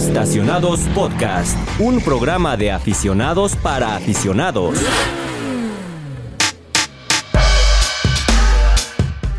[0.00, 4.78] Estacionados Podcast, un programa de aficionados para aficionados.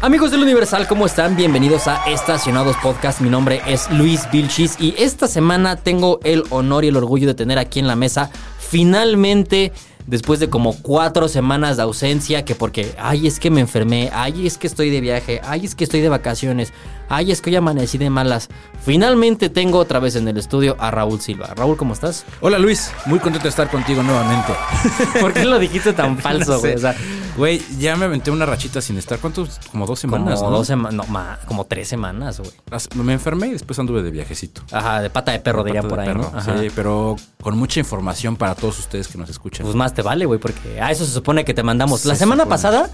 [0.03, 1.35] Amigos del Universal, ¿cómo están?
[1.35, 3.21] Bienvenidos a Estacionados Podcast.
[3.21, 7.33] Mi nombre es Luis Vilchis y esta semana tengo el honor y el orgullo de
[7.33, 9.71] tener aquí en la mesa finalmente
[10.07, 14.45] después de como cuatro semanas de ausencia, que porque, ay, es que me enfermé, ay,
[14.47, 16.73] es que estoy de viaje, ay, es que estoy de vacaciones,
[17.11, 18.47] ay, es que hoy amanecí de malas.
[18.83, 21.53] Finalmente tengo otra vez en el estudio a Raúl Silva.
[21.55, 22.25] Raúl, ¿cómo estás?
[22.39, 24.53] Hola Luis, muy contento de estar contigo nuevamente.
[25.19, 26.67] ¿Por qué lo dijiste tan falso, No sé.
[26.67, 26.75] güey?
[26.75, 26.95] O sea,
[27.37, 29.17] Güey, ya me aventé una rachita sin estar.
[29.19, 29.57] ¿Cuántos?
[29.71, 30.49] Como dos como semanas, ¿no?
[30.49, 32.51] dos semanas, no, ma- como tres semanas, güey.
[32.95, 34.61] Me enfermé y después anduve de viajecito.
[34.69, 36.29] Ajá, de pata de perro, diría por ahí, ¿no?
[36.29, 36.59] perro.
[36.59, 39.63] Sí, pero con mucha información para todos ustedes que nos escuchan.
[39.63, 42.03] Pues más te vale, güey, porque a eso se supone que te mandamos.
[42.03, 42.89] La semana pasada,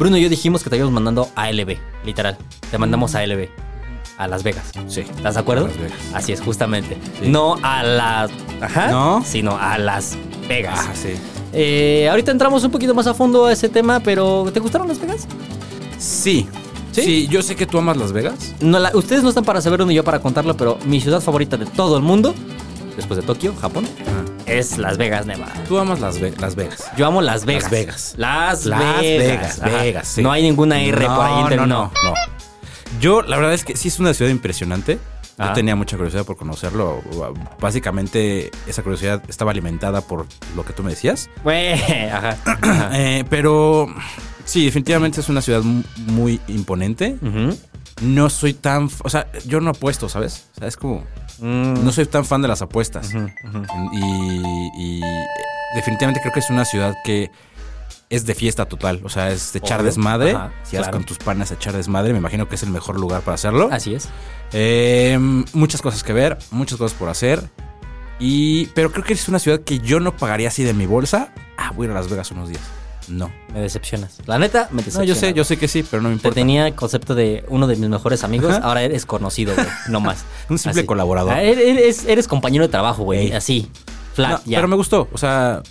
[0.00, 2.36] Bruno y yo dijimos que te íbamos mandando a ALB, literal.
[2.70, 3.48] Te mandamos a ALB,
[4.18, 4.72] a Las Vegas.
[4.88, 5.00] sí.
[5.02, 5.66] ¿Estás de acuerdo?
[5.66, 5.98] A Las Vegas.
[6.14, 6.96] Así es, justamente.
[7.20, 7.28] Sí.
[7.28, 8.30] No a las.
[8.60, 8.88] Ajá.
[8.90, 9.22] ¿No?
[9.24, 10.16] Sino a Las
[10.48, 10.88] Vegas.
[10.94, 11.10] Sí.
[11.52, 14.98] Eh, ahorita entramos un poquito más a fondo a ese tema, pero ¿te gustaron Las
[15.00, 15.26] Vegas?
[15.98, 16.48] Sí.
[16.92, 17.02] ¿Sí?
[17.02, 17.28] ¿Sí?
[17.28, 18.54] yo sé que tú amas Las Vegas.
[18.60, 21.56] No, la- ustedes no están para saberlo ni yo para contarlo, pero mi ciudad favorita
[21.56, 22.34] de todo el mundo,
[22.96, 23.86] después de Tokio, Japón,
[24.58, 25.52] es Las Vegas, Nevada.
[25.68, 26.84] Tú amas Las, Ve- Las Vegas.
[26.96, 27.62] Yo amo Las Vegas.
[27.64, 28.14] Las Vegas.
[28.16, 29.60] Las, Las Vegas.
[29.60, 29.60] Vegas.
[29.82, 30.22] Vegas, sí.
[30.22, 31.32] No hay ninguna R por ahí.
[31.34, 32.14] No, entre- no, no, no.
[33.00, 34.98] Yo, la verdad es que sí es una ciudad impresionante.
[35.38, 37.00] Yo tenía mucha curiosidad por conocerlo.
[37.60, 41.30] Básicamente, esa curiosidad estaba alimentada por lo que tú me decías.
[41.44, 41.72] Güey,
[42.10, 42.36] ajá.
[42.44, 42.90] ajá.
[42.92, 43.88] Eh, pero
[44.44, 47.16] sí, definitivamente es una ciudad mu- muy imponente.
[47.22, 47.56] Ujú.
[48.00, 48.88] No soy tan.
[49.04, 50.46] O sea, yo no apuesto, ¿sabes?
[50.56, 51.04] O sea, es como.
[51.38, 51.84] Mm.
[51.84, 53.12] No soy tan fan de las apuestas.
[53.92, 54.04] Y,
[54.78, 55.00] y,
[55.74, 57.30] definitivamente creo que es una ciudad que
[58.08, 59.00] es de fiesta total.
[59.04, 60.32] O sea, es de echar desmadre.
[60.32, 62.98] Ajá, si vas con tus panas a echar desmadre, me imagino que es el mejor
[62.98, 63.68] lugar para hacerlo.
[63.70, 64.08] Así es.
[64.52, 65.18] Eh,
[65.52, 67.42] muchas cosas que ver, muchas cosas por hacer.
[68.18, 71.32] Y, pero creo que es una ciudad que yo no pagaría así de mi bolsa.
[71.56, 72.62] Ah, voy a Las Vegas unos días.
[73.10, 73.30] No.
[73.52, 74.18] Me decepcionas.
[74.26, 75.08] La neta, me No, decepcionas.
[75.08, 76.34] yo sé, yo sé que sí, pero no me Te importa.
[76.36, 78.66] tenía el concepto de uno de mis mejores amigos, Ajá.
[78.66, 79.66] ahora eres conocido, güey.
[79.88, 80.24] No más.
[80.48, 81.32] Un simple colaborador.
[81.34, 83.26] Ah, Eres, eres compañero de trabajo, güey.
[83.26, 83.32] Ey.
[83.32, 83.68] Así.
[84.20, 84.58] Flat, No, ya.
[84.58, 85.08] Pero me gustó.
[85.12, 85.62] O sea,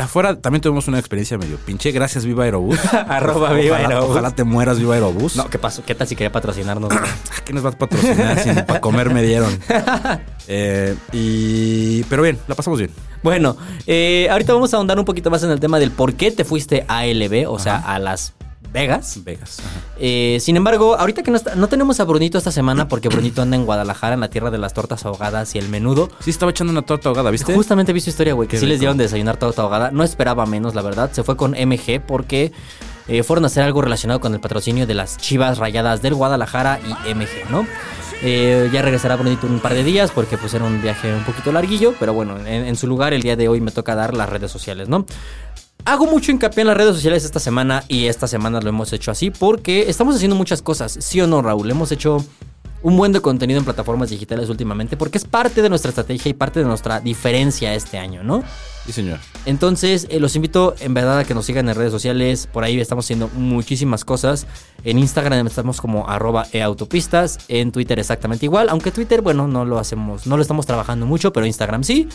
[0.00, 1.92] afuera también tuvimos una experiencia medio pinche.
[1.92, 2.78] Gracias, Viva Aerobús.
[2.92, 4.10] Arroba Viva Aerobús.
[4.10, 5.36] Ojalá te mueras, Viva Aerobús.
[5.36, 5.84] No, ¿qué pasó?
[5.84, 6.92] ¿Qué tal si quería patrocinarnos?
[7.44, 8.38] ¿Qué nos vas a patrocinar?
[8.38, 9.58] si para comer me dieron.
[10.48, 12.04] Eh, y...
[12.04, 12.92] Pero bien, la pasamos bien.
[13.20, 13.56] Bueno,
[13.88, 16.44] eh, ahorita vamos a ahondar un poquito más en el tema del por qué te
[16.44, 18.32] fuiste a LB, o sea, a Las
[18.80, 19.24] Vegas.
[19.24, 19.58] Vegas.
[19.98, 23.40] Eh, sin embargo, ahorita que no, está- no tenemos a Brunito esta semana porque Brunito
[23.42, 26.10] anda en Guadalajara, en la tierra de las tortas ahogadas y el menudo.
[26.20, 27.54] Sí, estaba echando una torta ahogada, ¿viste?
[27.54, 29.90] Justamente vi su historia, güey, que Qué sí les dieron de desayunar torta ahogada.
[29.90, 31.10] No esperaba menos, la verdad.
[31.12, 32.52] Se fue con MG porque
[33.08, 36.78] eh, fueron a hacer algo relacionado con el patrocinio de las chivas rayadas del Guadalajara
[37.06, 37.66] y MG, ¿no?
[38.22, 41.22] Eh, ya regresará Brunito en un par de días porque pues era un viaje un
[41.24, 44.14] poquito larguillo, pero bueno, en, en su lugar el día de hoy me toca dar
[44.14, 45.04] las redes sociales, ¿no?
[45.86, 49.12] Hago mucho hincapié en las redes sociales esta semana y esta semana lo hemos hecho
[49.12, 51.70] así porque estamos haciendo muchas cosas, ¿sí o no, Raúl?
[51.70, 52.26] Hemos hecho
[52.82, 56.34] un buen de contenido en plataformas digitales últimamente porque es parte de nuestra estrategia y
[56.34, 58.42] parte de nuestra diferencia este año, ¿no?
[58.86, 59.18] Sí, señor.
[59.46, 62.48] Entonces, eh, los invito en verdad a que nos sigan en redes sociales.
[62.50, 64.46] Por ahí estamos haciendo muchísimas cosas.
[64.84, 67.38] En Instagram estamos como arroba eautopistas.
[67.48, 68.68] En Twitter exactamente igual.
[68.68, 72.08] Aunque Twitter, bueno, no lo hacemos, no lo estamos trabajando mucho, pero Instagram sí.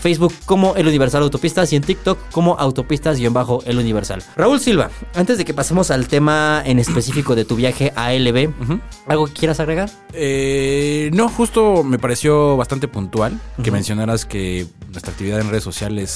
[0.00, 4.22] Facebook como El Universal Autopistas y en TikTok como Autopistas-El Universal.
[4.36, 8.52] Raúl Silva, antes de que pasemos al tema en específico de tu viaje a LB.
[9.06, 9.90] ¿algo que quieras agregar?
[10.12, 16.10] Eh, no, justo me pareció bastante puntual que mencionaras que nuestra actividad en redes sociales,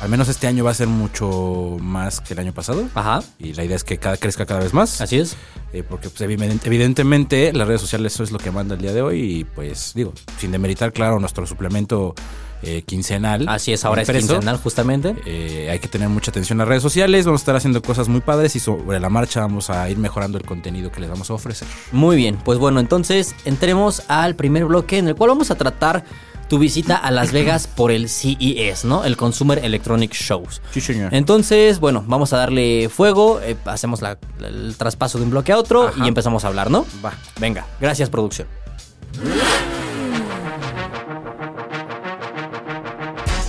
[0.00, 2.84] al menos este año, va a ser mucho más que el año pasado.
[2.94, 5.00] Ajá, Y la idea es que cada, crezca cada vez más.
[5.00, 5.36] así es.
[5.72, 8.92] Eh, porque pues, evident- evidentemente las redes sociales eso es lo que manda el día
[8.92, 9.20] de hoy.
[9.20, 12.14] Y pues digo, sin demeritar, claro, nuestro suplemento
[12.62, 13.46] eh, quincenal.
[13.48, 15.14] Así es, ahora es quincenal justamente.
[15.26, 17.24] eh, hay que tener mucha atención a las redes sociales.
[17.26, 20.36] Vamos a estar haciendo cosas muy padres y sobre la marcha vamos a ir mejorando
[20.38, 21.66] el contenido que les vamos a ofrecer.
[21.92, 26.04] Muy bien, pues bueno, entonces entremos al primer bloque en el cual vamos a tratar
[26.50, 29.04] tu visita a Las Vegas por el CES, ¿no?
[29.04, 30.60] El Consumer Electronic Shows.
[30.72, 31.14] Sí, señor.
[31.14, 35.58] Entonces, bueno, vamos a darle fuego, eh, hacemos la- el traspaso de un bloque a
[35.58, 36.04] otro Ajá.
[36.04, 36.84] y empezamos a hablar, ¿no?
[37.04, 37.12] Va.
[37.38, 38.48] Venga, gracias producción.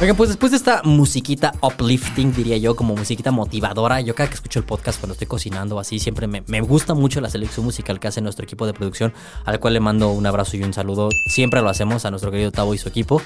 [0.01, 4.33] Oigan, pues después de esta musiquita uplifting, diría yo, como musiquita motivadora, yo cada que
[4.33, 8.00] escucho el podcast cuando estoy cocinando así, siempre me, me gusta mucho la selección musical
[8.00, 9.13] que hace nuestro equipo de producción,
[9.45, 11.09] al cual le mando un abrazo y un saludo.
[11.27, 13.21] Siempre lo hacemos a nuestro querido Tavo y su equipo.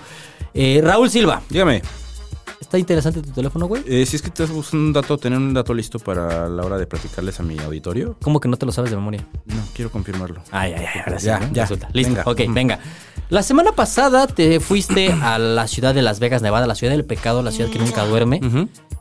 [0.54, 1.82] Eh, Raúl Silva, Dígame,
[2.62, 3.84] ¿está interesante tu teléfono, güey?
[3.88, 4.44] eh, si es que te
[4.74, 8.16] un dato, tener un dato listo para la hora de platicarles a mi auditorio.
[8.22, 9.26] ¿Cómo que no te lo sabes de memoria?
[9.46, 10.42] No, quiero confirmarlo.
[10.52, 11.52] Ay, ay, ay, ahora sí, Ya, ¿no?
[11.54, 11.64] ya.
[11.64, 11.90] Resulta.
[11.94, 12.24] Listo, Venga.
[12.32, 12.54] ok, Mm.
[12.54, 12.80] venga.
[13.30, 17.06] La semana pasada te fuiste a la ciudad de Las Vegas, Nevada, la ciudad del
[17.06, 18.40] pecado, la ciudad que nunca duerme.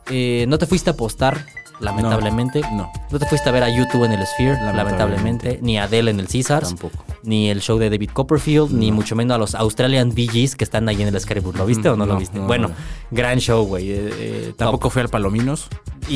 [0.09, 1.45] Eh, no te fuiste a apostar,
[1.79, 2.61] lamentablemente.
[2.73, 4.75] No, No te fuiste a ver a YouTube en el Sphere, lamentablemente.
[4.97, 5.59] Lamentablemente.
[5.61, 6.69] Ni a Adele en el Caesars.
[6.69, 7.03] Tampoco.
[7.23, 10.63] Ni el show de David Copperfield, ni mucho menos a los Australian Bee Gees que
[10.63, 11.55] están ahí en el Excalibur.
[11.57, 12.37] ¿Lo viste o no, lo No, viste?
[12.37, 12.73] no, bueno, no.
[13.11, 13.91] gran show, güey.
[13.91, 14.53] eh, eh.
[14.55, 15.67] Tampoco fui al Palominos.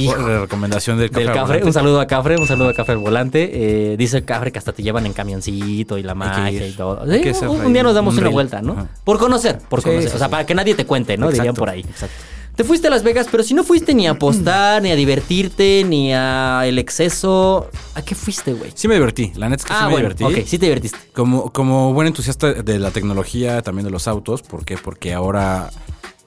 [0.05, 3.49] Por la recomendación del Cafre, un saludo a Cafre, un saludo a Cafre al volante.
[3.93, 7.03] Eh, dice el Cafre que hasta te llevan en camioncito y la magia y todo.
[7.07, 8.73] Sí, un, un día nos damos un una vuelta, ¿no?
[8.73, 8.87] Ajá.
[9.03, 10.09] Por conocer, por conocer.
[10.11, 11.25] sí, o sea, para que nadie te cuente, ¿no?
[11.27, 11.79] Dirían Exacto, por ahí.
[11.79, 12.15] exacto.
[12.59, 15.85] Te fuiste a Las Vegas, pero si no fuiste ni a apostar, ni a divertirte,
[15.87, 18.69] ni a el exceso, ¿a qué fuiste, güey?
[18.75, 19.31] Sí me divertí.
[19.35, 20.41] La neta es que sí Ah, me bueno, divertí.
[20.41, 20.97] ok, sí te divertiste.
[21.13, 24.77] Como, como buen entusiasta de la tecnología, también de los autos, ¿por qué?
[24.77, 25.69] Porque ahora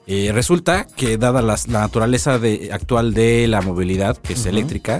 [0.05, 4.99] eh, resulta que dada la naturaleza de, actual de la movilidad, que es eléctrica,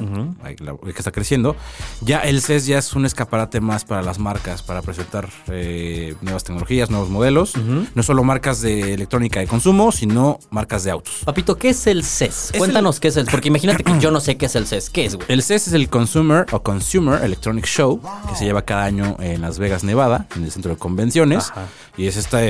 [0.59, 1.55] la- que está creciendo,
[2.01, 6.43] ya el CES ya es un escaparate más para las marcas, para presentar eh, nuevas
[6.43, 7.53] tecnologías, nuevos modelos,
[7.95, 11.21] no solo marcas de electrónica de consumo, sino marcas de autos.
[11.25, 12.51] Papito, ¿qué es el CES?
[12.53, 14.89] Es Cuéntanos qué es el Porque imagínate que yo no sé qué es el CES.
[14.89, 15.25] ¿Qué es, güey?
[15.29, 19.41] El CES es el Consumer o Consumer Electronic Show que se lleva cada año en
[19.41, 21.49] Las Vegas, Nevada, en el centro de convenciones.
[21.51, 21.65] Ajá.
[21.97, 22.41] Y es esta,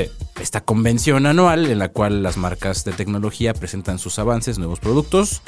[0.42, 5.42] esta convención anual en la cual las marcas de tecnología presentan sus avances, nuevos productos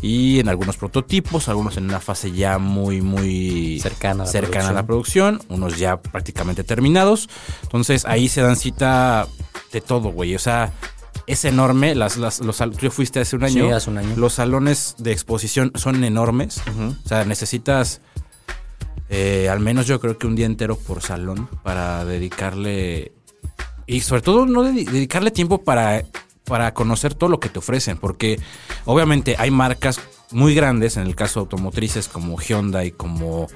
[0.00, 4.68] y en algunos prototipos, algunos en una fase ya muy, muy Cercana a la cercana
[4.68, 5.40] a la producción.
[5.48, 7.28] unos ya prácticamente terminados.
[7.64, 9.26] Entonces ahí se dan cita
[9.72, 10.36] de todo, güey.
[10.36, 10.72] O sea,
[11.26, 11.96] es enorme.
[11.96, 13.66] Las, las, los, tú fuiste hace un año.
[13.66, 14.14] Sí, hace un año.
[14.16, 16.62] Los salones de exposición son enormes.
[17.04, 18.00] O sea, necesitas
[19.10, 23.12] eh, al menos yo creo que un día entero por salón para dedicarle
[23.94, 26.04] y sobre todo no dedi- dedicarle tiempo para
[26.44, 28.40] para conocer todo lo que te ofrecen, porque
[28.84, 30.00] obviamente hay marcas
[30.32, 33.46] muy grandes, en el caso automotrices como Hyundai, como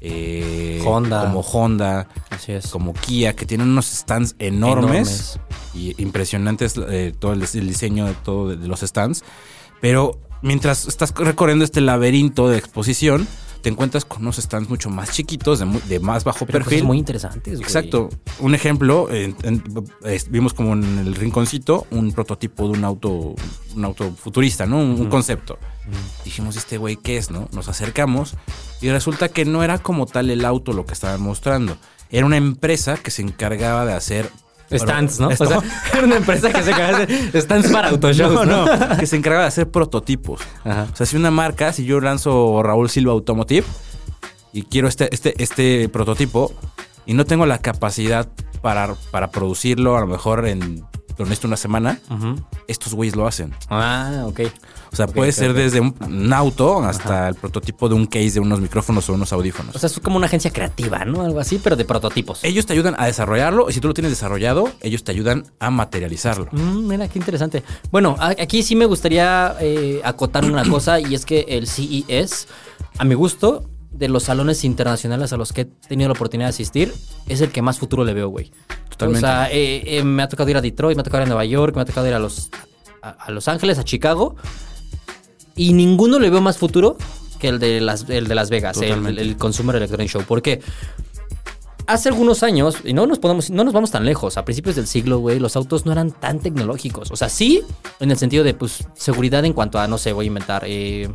[0.00, 1.22] eh, Honda.
[1.24, 2.68] como Honda, Así es.
[2.68, 5.40] como Kia, que tienen unos stands enormes, Enormes.
[5.74, 9.24] y impresionantes eh, todo el, el diseño de todo de, de los stands.
[9.80, 13.26] Pero mientras estás recorriendo este laberinto de exposición,
[13.66, 16.78] te encuentras con unos stands mucho más chiquitos, de, de más bajo Pero perfil.
[16.78, 17.64] cosas muy interesantes, güey.
[17.64, 18.08] Exacto.
[18.38, 19.60] Un ejemplo, en- en-
[20.04, 23.34] es- vimos como en el rinconcito un prototipo de un auto,
[23.74, 24.78] un auto futurista, ¿no?
[24.78, 25.58] Un, un concepto.
[26.24, 27.48] Dijimos, este güey, ¿qué es, no?
[27.50, 28.36] Nos acercamos
[28.80, 31.76] y resulta que no era como tal el auto lo que estaban mostrando.
[32.08, 34.30] Era una empresa que se encargaba de hacer...
[34.70, 35.30] Stands, ¿no?
[35.30, 35.60] Esto- O sea,
[35.92, 38.66] era una empresa que se encarga de stands para autoshows, no, ¿no?
[38.76, 40.40] no, que se encargaba de hacer prototipos.
[40.64, 40.86] Ajá.
[40.92, 43.66] O sea, si una marca, si yo lanzo Raúl Silva Automotive
[44.52, 46.52] y quiero este, este, este prototipo
[47.04, 48.28] y no tengo la capacidad
[48.62, 50.84] para, para producirlo, a lo mejor en
[51.18, 51.98] lo necesito una semana,
[52.68, 53.54] estos güeyes lo hacen.
[53.70, 54.40] Ah, ok.
[54.92, 58.40] O sea, puede ser desde un, un auto hasta el prototipo de un case de
[58.40, 59.74] unos micrófonos o unos audífonos.
[59.74, 61.22] O sea, es como una agencia creativa, ¿no?
[61.22, 62.42] Algo así, pero de prototipos.
[62.44, 65.70] ellos te ayudan a desarrollarlo y si tú lo tienes desarrollado, ellos te ayudan a
[65.70, 66.48] materializarlo.
[66.52, 67.62] Mm, mira, qué interesante.
[67.90, 72.48] Bueno, aquí sí me gustaría eh, acotar una cosa y es que el CES,
[72.98, 76.50] a mi gusto, de los salones internacionales a los que he tenido la oportunidad de
[76.50, 76.92] asistir,
[77.28, 78.52] es el que más futuro le veo, güey.
[78.90, 79.26] Totalmente.
[79.26, 81.28] O sea, eh, eh, me ha tocado ir a Detroit, me ha tocado ir a
[81.28, 82.50] Nueva York, me ha tocado ir a Los,
[83.02, 84.36] a, a Los Ángeles, a Chicago,
[85.56, 86.96] y ninguno le veo más futuro
[87.38, 90.22] que el de Las, el de Las Vegas, el, Consumer Electronic Show.
[90.26, 90.60] Porque
[91.86, 94.86] hace algunos años, y no nos, podemos, no nos vamos tan lejos, a principios del
[94.86, 97.10] siglo, güey, los autos no eran tan tecnológicos.
[97.10, 97.62] O sea, sí,
[98.00, 101.08] en el sentido de, pues, seguridad en cuanto a, no sé, voy a inventar, eh,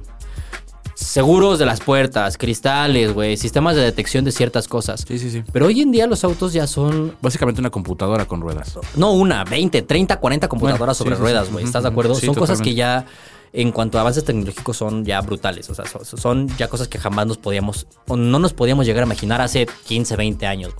[0.95, 5.03] seguros de las puertas, cristales, güey, sistemas de detección de ciertas cosas.
[5.07, 5.43] Sí, sí, sí.
[5.51, 8.77] Pero hoy en día los autos ya son, Básicamente una computadora con ruedas.
[8.95, 11.65] no una, 20, 30, 40 computadoras Bueno, sobre sí, ruedas, güey.
[11.65, 12.15] ¿Estás de acuerdo?
[12.15, 13.05] Son cosas que ya,
[13.53, 15.69] en cuanto a avances tecnológicos, son ya brutales.
[15.69, 19.05] O sea, son, ya cosas que jamás nos podíamos, o no nos podíamos llegar a
[19.05, 20.73] imaginar hace 15, 20 años.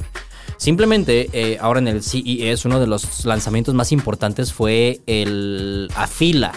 [0.58, 6.54] Simplemente, eh, ahora en el CES, uno de los lanzamientos más importantes fue el Afila,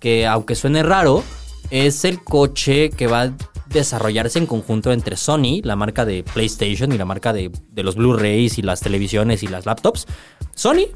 [0.00, 1.24] que aunque suene raro,
[1.70, 3.32] es el coche que va a
[3.66, 7.96] desarrollarse en conjunto entre Sony, la marca de PlayStation y la marca de, de los
[7.96, 10.06] Blu-rays y las televisiones y las laptops.
[10.54, 10.88] Sony,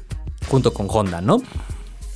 [0.47, 1.41] junto con Honda, ¿no?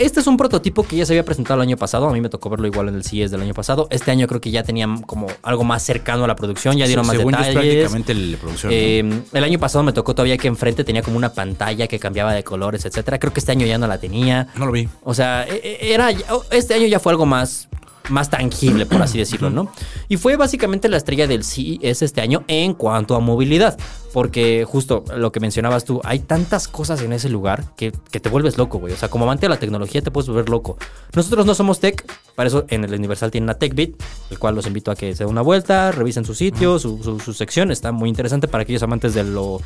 [0.02, 2.08] Este es un prototipo que ya se había presentado el año pasado.
[2.10, 3.88] A mí me tocó verlo igual en el CES del año pasado.
[3.92, 6.76] Este año creo que ya tenían como algo más cercano a la producción.
[6.78, 7.74] Ya dieron más Según yo, es detalles.
[7.90, 8.72] prácticamente la producción.
[8.72, 8.78] ¿no?
[8.78, 12.34] Eh, el año pasado me tocó todavía que enfrente tenía como una pantalla que cambiaba
[12.34, 13.20] de colores, etcétera.
[13.20, 14.48] Creo que este año ya no la tenía.
[14.56, 14.88] no lo vi.
[15.04, 16.10] O sea, e- e- era
[16.52, 17.68] este año ya fue algo más
[18.12, 19.72] más tangible, por así decirlo, ¿no?
[20.10, 23.78] Y fue básicamente la estrella del CES este año en cuanto a movilidad,
[24.14, 28.30] porque justo lo que mencionabas tú, hay tantas cosas en ese lugar que, que te
[28.30, 28.94] vuelves loco, güey.
[28.94, 30.78] O sea, como amante de la tecnología te puedes volver loco.
[31.16, 33.96] Nosotros no somos tech, para eso en el Universal tienen una TechBit,
[34.30, 37.20] el cual los invito a que se den una vuelta, revisen su sitio, su, su-
[37.20, 39.62] su sección, está muy interesante para aquellos amantes de lo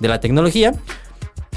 [0.00, 0.72] de la tecnología.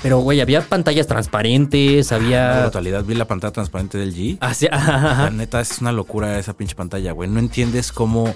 [0.04, 2.62] Pero, güey, había pantallas transparentes, había...
[2.62, 4.38] brutalidad, vi la pantalla transparente del G.
[4.42, 5.26] Así- ajá.
[5.26, 7.30] La neta es una locura esa pinche pantalla, güey.
[7.30, 8.34] No entiendes cómo.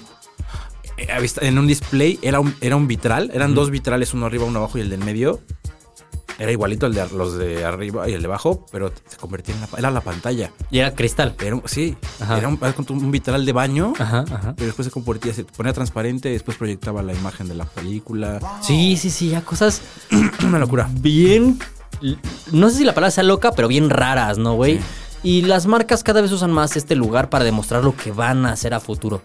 [0.96, 1.08] eh,
[1.40, 4.78] En un display era un, era un vitral, eran dos vitrales, uno arriba, uno abajo
[4.78, 5.40] y el del medio.
[6.38, 9.60] Era igualito el de los de arriba y el de abajo, pero se convertía en
[9.62, 10.50] la, era la pantalla.
[10.70, 11.34] Y era cristal.
[11.52, 12.36] Un- sí, Ajá.
[12.38, 14.54] era un, un vitral de baño, Ajá, ajá.
[14.54, 18.38] pero después se convertía, se ponía transparente y después proyectaba la imagen de la película.
[18.60, 19.80] Sí, sí, sí, ya cosas
[20.46, 20.88] Una locura.
[20.92, 21.58] bien.
[22.52, 24.78] No sé si la palabra sea loca, pero bien raras, ¿no, güey?
[24.78, 24.84] Sí.
[25.22, 28.52] Y las marcas cada vez usan más este lugar para demostrar lo que van a
[28.52, 29.22] hacer a futuro.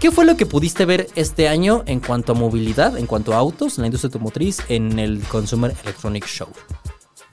[0.00, 3.36] ¿Qué fue lo que pudiste ver este año en cuanto a movilidad, en cuanto a
[3.38, 6.48] autos, en la industria automotriz, en el Consumer Electronic Show?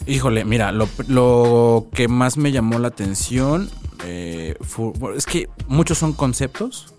[0.08, 3.70] Híjole, mira, lo, lo que más me llamó la atención
[4.04, 6.94] eh, fue- es que muchos son conceptos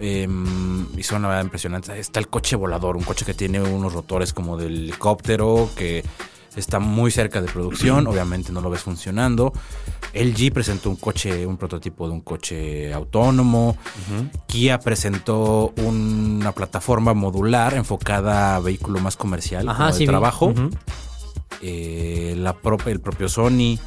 [0.00, 0.28] eh,
[0.96, 1.96] y son la verdad impresionantes.
[1.98, 6.04] Está el coche volador, un coche que tiene unos rotores como de helicóptero que
[6.56, 9.52] está muy cerca de producción, obviamente no lo ves funcionando.
[10.14, 13.76] LG presentó un coche, un prototipo de un coche autónomo.
[14.46, 20.06] Kia presentó una plataforma modular enfocada a vehículo más comercial, como de vi.
[20.06, 20.52] trabajo
[21.62, 23.78] eh, la prop- el propio Sony.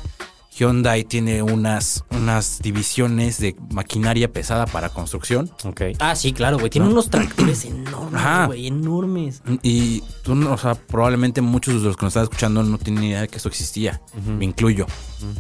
[0.58, 5.52] Hyundai tiene unas, unas divisiones de maquinaria pesada para construcción.
[6.00, 6.70] Ah, sí, claro, güey.
[6.70, 6.94] Tiene No.
[6.94, 8.46] unos tractores enormes, Ajá.
[8.48, 9.42] güey, enormes.
[9.62, 13.02] Y tú, no- o sea, probablemente muchos de los que nos están escuchando no tienen
[13.02, 14.02] ni idea de que esto existía.
[14.38, 14.86] Me incluyo.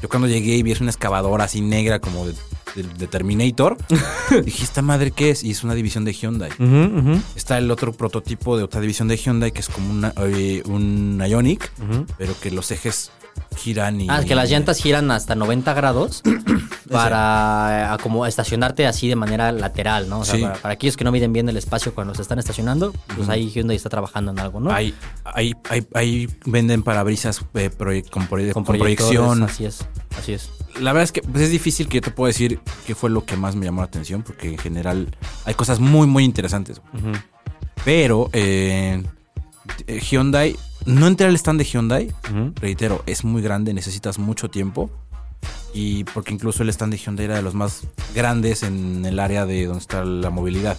[0.01, 2.33] Yo cuando llegué y vi es una excavadora así negra como de,
[2.83, 3.77] de- de Terminator,
[4.45, 5.43] dije, ¿esta madre qué es?
[5.43, 6.51] Y es una división de Hyundai.
[7.35, 11.21] Está el otro prototipo de otra división de Hyundai que es como una, eh, un
[11.27, 11.71] Ionic,
[12.17, 13.11] pero que los ejes
[13.55, 14.07] giran y...
[14.09, 16.23] Ah, que las llantas giran hasta 90 grados
[16.91, 20.19] para eh, como estacionarte así de manera lateral, ¿no?
[20.19, 20.41] O sea, Sí.
[20.41, 23.49] para, para aquellos que no miden bien el espacio cuando se están estacionando, pues ahí
[23.49, 24.71] Hyundai está trabajando en algo, ¿no?
[24.71, 24.93] Ahí,
[25.23, 29.43] ahí, ahí, ahí venden parabrisas eh, proye- con, proye- Con proyección.
[29.43, 29.85] Así es,
[30.17, 30.49] así es.
[30.79, 33.25] La verdad es que pues, es difícil que yo te puedo decir qué fue lo
[33.25, 35.15] que más me llamó la atención, porque en general
[35.45, 36.81] hay cosas muy, muy interesantes.
[37.83, 39.03] Pero eh,
[39.87, 40.55] eh, Hyundai,
[40.85, 42.13] no entré al stand de Hyundai,
[42.55, 44.89] reitero, es muy grande, necesitas mucho tiempo.
[45.73, 47.83] Y porque incluso el stand de Hyundai era de los más
[48.15, 50.77] grandes en el área de donde está la movilidad.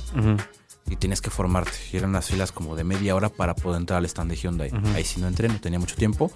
[0.90, 1.73] Y tienes que formarte.
[1.93, 4.71] Y eran unas filas como de media hora para poder entrar al stand de Hyundai.
[4.95, 6.33] Ahí sí no entré, no tenía mucho tiempo.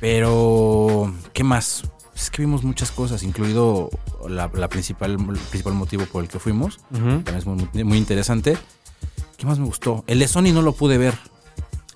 [0.00, 1.84] Pero, ¿qué más?
[2.14, 3.90] Es que vimos muchas cosas, incluido
[4.28, 6.78] la, la principal, el principal motivo por el que fuimos.
[6.92, 8.56] También es muy, muy interesante.
[9.36, 10.04] ¿Qué más me gustó?
[10.06, 11.18] El de Sony no lo pude ver.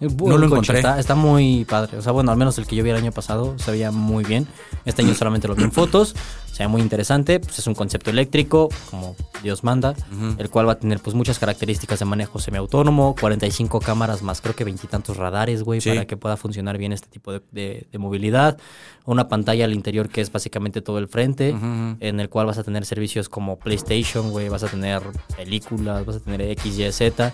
[0.00, 0.76] No lo encontré.
[0.76, 1.96] Está, está muy padre.
[1.96, 4.24] O sea, bueno, al menos el que yo vi el año pasado se veía muy
[4.24, 4.46] bien.
[4.84, 6.14] Este año solamente lo vi en fotos.
[6.52, 7.40] Se ve muy interesante.
[7.40, 9.94] Pues es un concepto eléctrico, como Dios manda.
[10.38, 13.14] El cual va a tener pues muchas características de manejo semiautónomo.
[13.18, 15.88] 45 cámaras más creo que veintitantos radares, güey, Sí.
[15.90, 18.58] para que pueda funcionar bien este tipo de, de- de movilidad.
[19.06, 21.56] Una pantalla al interior que es básicamente todo el frente.
[22.00, 24.48] En el cual vas a tener servicios como PlayStation, güey.
[24.50, 25.00] Vas a tener
[25.36, 27.32] películas, vas a tener X, Y, Z.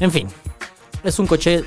[0.00, 0.28] En fin.
[1.04, 1.62] Es un coche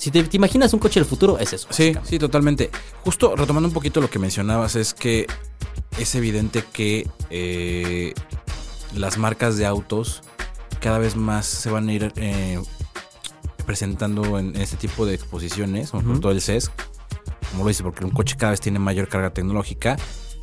[0.00, 1.68] si te, te imaginas un coche del futuro, es eso.
[1.70, 2.70] Sí, sí, totalmente.
[3.04, 5.26] Justo retomando un poquito lo que mencionabas, es que
[5.98, 8.14] es evidente que eh,
[8.94, 10.22] las marcas de autos
[10.80, 12.60] cada vez más se van a ir eh,
[13.66, 16.20] presentando en este tipo de exposiciones, como por Ujú.
[16.20, 16.70] todo el CES,
[17.50, 19.96] como lo dice, porque un coche cada vez tiene mayor carga tecnológica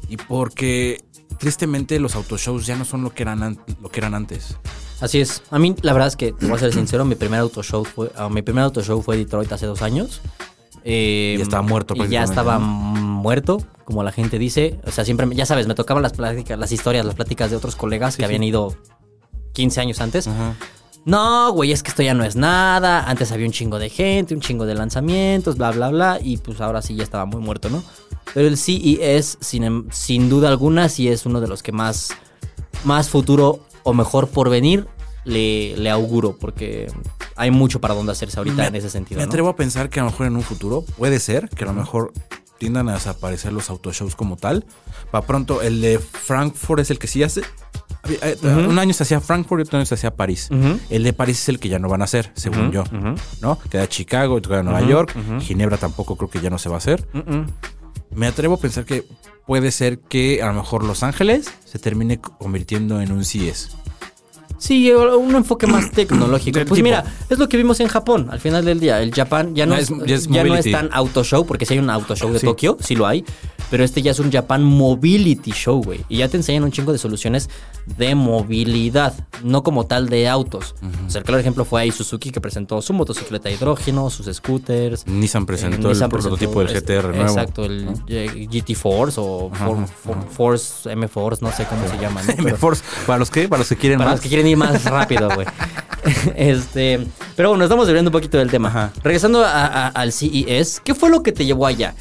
[0.08, 1.04] y porque
[1.40, 4.56] tristemente los autoshows ya no son lo que eran, an- lo que eran antes.
[5.00, 5.44] Así es.
[5.52, 7.84] A mí, la verdad es que, te voy a ser sincero, mi primer auto show
[7.86, 10.22] fue, ah, mi primer auto show fue Detroit hace dos años.
[10.84, 14.80] Eh, Y estaba muerto Y ya estaba muerto, como la gente dice.
[14.86, 17.58] O sea, siempre, me- ya sabes, me tocaban las pláticas, las historias, las pláticas de
[17.58, 18.26] otros colegas que sí.
[18.26, 18.76] habían ido
[19.54, 20.30] 15 años antes.
[21.06, 23.04] No, güey, es que esto ya no es nada.
[23.10, 26.20] Antes había un chingo de gente, un chingo de lanzamientos, bla, bla, bla.
[26.22, 27.84] Y pues ahora sí ya estaba muy muerto, ¿no?
[28.34, 32.10] Pero el CES, sin, em- sin duda alguna, sí es uno de los que más,
[32.84, 34.88] más futuro o mejor por venir
[35.24, 36.36] le, le auguro.
[36.40, 36.88] Porque
[37.36, 39.20] hay mucho para donde hacerse ahorita Me- en ese sentido.
[39.20, 39.30] Me ¿no?
[39.30, 41.74] atrevo a pensar que a lo mejor en un futuro puede ser que a lo
[41.74, 42.12] mejor
[42.58, 44.66] tiendan a desaparecer los autoshows como tal.
[45.12, 47.42] Para pronto, el de Frankfurt es el que sí hace.
[48.10, 48.36] eh.
[48.44, 50.50] Un año se hacía Frankfurt y otro año se hacía París.
[50.90, 52.84] El de París es el que ya no van a hacer, según yo.
[53.42, 53.60] ¿No?
[53.70, 55.14] Queda Chicago, queda Nueva York.
[55.42, 57.08] Ginebra tampoco creo que ya no se va a hacer.
[58.18, 59.06] Me atrevo a pensar que
[59.46, 63.70] puede ser que a lo mejor Los Ángeles se termine convirtiendo en un CES.
[64.58, 66.56] Sí, un enfoque más tecnológico.
[66.56, 66.84] Pues tipo.
[66.84, 68.30] mira, es lo que vimos en Japón.
[68.32, 70.72] Al final del día, el Japan ya no, es, es- ya es ya no es
[70.72, 72.46] tan auto show, porque si hay un auto show de Sí.
[72.48, 73.24] Tokio, sí lo hay.
[73.70, 76.04] Pero este ya es un Japan Mobility Show, güey.
[76.10, 77.50] Y ya te enseñan un chingo de soluciones
[77.98, 79.14] de movilidad,
[79.44, 80.76] no como tal de autos.
[81.06, 84.26] O sea, el claro ejemplo fue ahí Suzuki que presentó su motocicleta de hidrógeno, sus
[84.36, 85.08] scooters.
[85.08, 87.22] Nissan presentó Eh, el Nissan prototipo del GTR nuevo.
[87.30, 90.26] Exacto, el eh, GT Force o Ajá, For- ajá, For- ajá.
[90.30, 92.22] Force, M Force, no sé cómo se llama.
[92.24, 92.34] ¿no?
[92.44, 94.18] Pero- Force, para los que, para los que quieren para más.
[94.18, 95.48] los que quieren ir más rápido, güey.
[96.36, 98.68] este, pero bueno, estamos hablando un poquito del tema.
[98.70, 98.92] Ajá.
[99.04, 101.96] Regresando a- a- al CES, ¿qué fue lo que te llevó allá?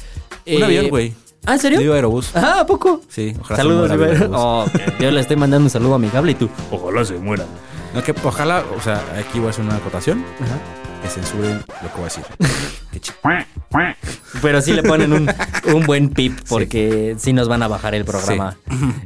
[0.45, 1.13] Un Eh, avión, güey.
[1.47, 1.79] ¿Ah, en serio?
[1.79, 2.35] Digo Aerobús.
[2.35, 3.01] Ah, ¿a poco?
[3.07, 4.21] Sí, ojalá Saludos, se muera Iber.
[4.23, 4.37] Aerobús.
[4.39, 4.65] Oh,
[4.99, 6.49] yo le estoy mandando un saludo amigable y tú.
[6.71, 7.45] Ojalá se muera.
[7.95, 10.23] No, que ojalá, o sea, aquí voy a hacer una acotación.
[11.01, 12.23] Que censuren lo que voy a decir.
[12.91, 13.11] Qué chi-
[14.41, 15.29] Pero sí le ponen un,
[15.73, 17.31] un buen pip porque sí.
[17.33, 18.57] nos van a bajar el programa.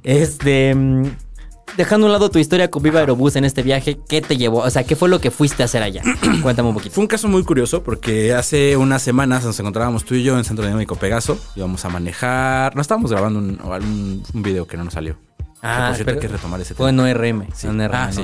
[0.04, 0.76] Este.
[1.78, 4.60] Dejando a un lado tu historia con Viva Aerobús en este viaje, ¿qué te llevó?
[4.60, 6.04] O sea, ¿qué fue lo que fuiste a hacer allá?
[6.44, 6.94] Cuéntame un poquito.
[6.94, 10.44] Fue un caso muy curioso porque hace unas semanas nos encontrábamos tú y yo en
[10.44, 11.40] Centro Dinámico Pegaso.
[11.56, 12.76] Íbamos a manejar.
[12.76, 15.18] No estábamos grabando un, un, un video que no nos salió.
[15.64, 17.10] Ah, Que, por cierto, hay que retomar ese Fue tema.
[17.10, 17.48] en ORM.
[17.54, 17.68] Sí.
[17.68, 18.14] en ORM, Ah, ¿no?
[18.14, 18.24] sí.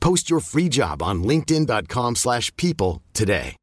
[0.00, 3.56] Post your free job on linkedin.com/people slash people today.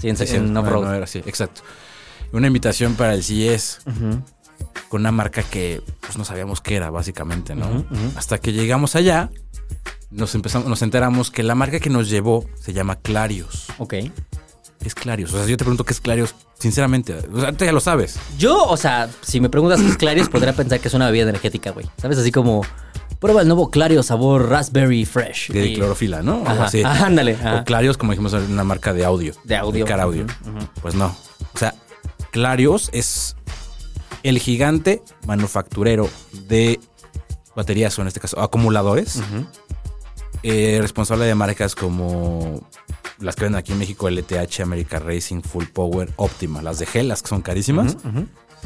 [0.00, 1.62] Sí, en, Sí, sí, no, no era así, exacto.
[2.32, 3.80] Una invitación para el CES
[4.88, 7.84] con una marca que pues, no sabíamos qué era, básicamente, ¿no?
[8.16, 9.30] Hasta que llegamos allá,
[10.10, 13.66] nos empezamos, nos enteramos que la marca que nos llevó se llama Clarios.
[13.78, 13.90] Ok.
[13.90, 15.32] ¿Qué es Clarios?
[15.34, 17.14] O sea, yo te pregunto qué es Clarios, sinceramente.
[17.32, 18.18] O sea, tú ya lo sabes.
[18.38, 21.24] Yo, o sea, si me preguntas qué es Clarios, podría pensar que es una bebida
[21.24, 21.86] energética, güey.
[21.98, 22.16] ¿Sabes?
[22.16, 22.62] Así como,
[23.20, 25.50] prueba el nuevo Clario sabor Raspberry Fresh.
[25.52, 26.42] De Y- clorofila, ¿no?
[26.46, 26.82] Ajá, así.
[26.82, 27.60] ajá, ándale, ajá.
[27.60, 29.34] O Clarios, como dijimos, es una marca de audio.
[29.44, 29.84] De audio.
[29.86, 30.26] Car audio.
[30.82, 31.14] Pues no.
[31.54, 31.74] O sea,
[32.32, 33.36] Clarios es
[34.22, 36.08] el gigante manufacturero
[36.48, 36.80] de
[37.54, 39.20] baterías, o en este caso, acumuladores.
[40.42, 42.66] Eh, responsable de marcas como
[43.18, 47.08] las que venden aquí en México, LTH, America Racing, Full Power, Optima, las de gel,
[47.08, 47.98] las que son carísimas.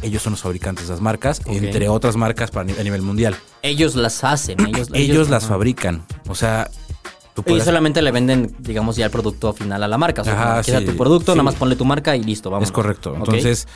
[0.03, 3.37] Ellos son los fabricantes de esas marcas, entre otras marcas para a nivel mundial.
[3.63, 4.61] Ellos las hacen.
[4.67, 5.55] Ellos, Ellos, las ajá.
[5.55, 6.05] fabrican.
[6.29, 6.69] O sea,
[7.35, 10.23] tú Ellos puedes- solamente le venden, digamos, ya el producto final a la marca.
[10.23, 11.37] O sea, Ajá, sí, tu producto, sí.
[11.37, 12.69] nada más ponle tu marca y listo, vamos.
[12.69, 13.15] Es correcto.
[13.17, 13.67] Entonces,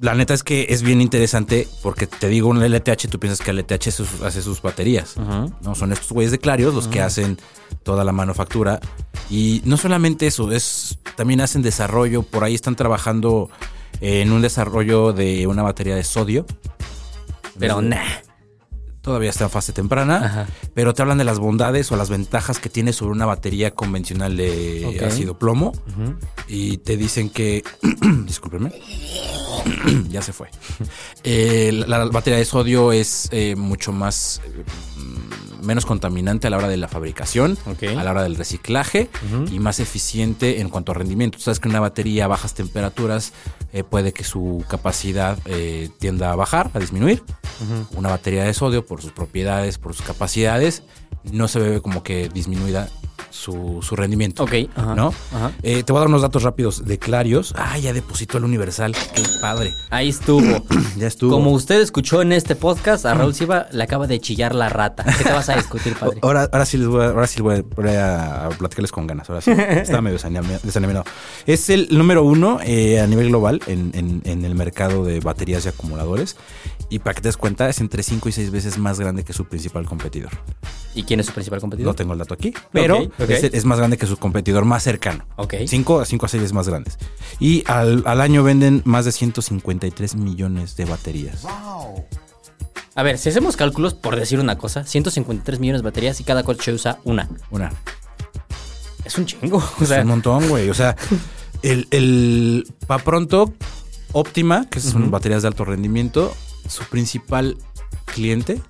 [0.00, 3.50] la neta es que es bien interesante porque te digo un LTH, tú piensas que
[3.50, 5.16] el LTH hace sus, hace sus baterías.
[5.18, 7.38] No, son estos güeyes de Clarios los que hacen
[7.82, 8.80] toda la manufactura.
[9.28, 12.22] Y no solamente eso, es también hacen desarrollo.
[12.22, 13.50] Por ahí están trabajando
[14.00, 16.46] en un desarrollo de una batería de sodio.
[17.58, 17.98] Pero nah.
[19.02, 20.46] Todavía está en fase temprana, Ajá.
[20.74, 24.36] pero te hablan de las bondades o las ventajas que tiene sobre una batería convencional
[24.36, 25.72] de ácido plomo
[26.48, 27.64] y te dicen que,
[28.26, 28.72] discúlpenme,
[30.10, 30.48] ya se fue.
[31.24, 34.64] Eh, la, la batería de sodio es eh, mucho más eh,
[34.98, 37.56] mm, menos contaminante a la hora de la fabricación,
[37.96, 39.08] a la hora del reciclaje
[39.50, 41.38] y más eficiente en cuanto a rendimiento.
[41.38, 43.32] Tú sabes que una batería a bajas temperaturas
[43.72, 47.22] eh, puede que su capacidad eh, tienda a bajar, a disminuir.
[47.94, 50.82] Una batería de sodio, por sus propiedades, por sus capacidades,
[51.30, 52.88] no se ve como que disminuida
[53.30, 54.42] su, su rendimiento.
[54.44, 55.14] Ok, ajá, ¿No?
[55.34, 55.52] ajá.
[55.62, 57.54] Eh, te voy a dar unos datos rápidos de Clarios.
[57.56, 58.94] Ah, ya depositó el Universal.
[59.14, 59.72] Qué padre.
[59.90, 60.64] Ahí estuvo.
[60.96, 61.30] Ya estuvo.
[61.32, 65.04] Como usted escuchó en este podcast, a Raúl Silva le acaba de chillar la rata.
[65.16, 66.18] ¿Qué te vas a discutir, padre?
[66.22, 67.62] Ahora, ahora sí les voy a, ahora sí voy
[67.96, 69.28] a, platicarles con ganas.
[69.30, 69.52] Ahora sí.
[69.52, 71.04] Estaba medio desanima- desanimado.
[71.46, 75.64] Es el número uno eh, a nivel global en, en- en el mercado de baterías
[75.64, 76.36] y acumuladores.
[76.90, 79.32] Y para que te des cuenta, es entre 5 y 6 veces más grande que
[79.32, 80.32] su principal competidor.
[80.94, 81.92] ¿Y quién es su principal competidor?
[81.92, 83.08] No tengo el dato aquí, pero.
[83.18, 85.24] Es, es más grande que su competidor más cercano.
[85.36, 85.54] Ok.
[85.66, 86.98] 5 a 5 a 6 veces más grandes.
[87.38, 91.46] Y al, al año venden más de 153 millones de baterías.
[92.96, 96.42] A ver, si hacemos cálculos, por decir una cosa, 153 millones de baterías y cada
[96.42, 97.28] coche usa una.
[97.50, 97.72] Una.
[99.04, 99.58] Es un chingo.
[99.80, 100.68] O Es un montón, güey.
[100.70, 100.96] O sea,
[101.62, 103.54] el, el pa pronto,
[104.12, 106.34] Optima, que son baterías de alto rendimiento,
[106.68, 107.56] su principal
[108.06, 108.60] cliente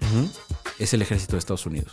[0.79, 1.92] es el ejército de Estados Unidos.